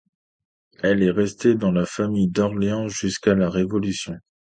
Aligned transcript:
Elle 0.81 1.03
est 1.03 1.11
restée 1.11 1.53
dans 1.53 1.71
la 1.71 1.85
famille 1.85 2.27
d’Orléans 2.27 2.87
jusqu’à 2.87 3.35
la 3.35 3.51
Révolution. 3.51 4.17